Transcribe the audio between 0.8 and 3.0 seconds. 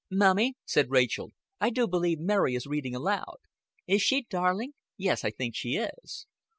Rachel, "I do believe Mary is reading